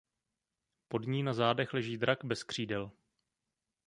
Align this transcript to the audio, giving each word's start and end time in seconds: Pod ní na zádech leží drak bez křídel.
Pod 0.87 1.07
ní 1.07 1.23
na 1.23 1.33
zádech 1.33 1.73
leží 1.73 1.97
drak 1.97 2.25
bez 2.25 2.43
křídel. 2.43 2.91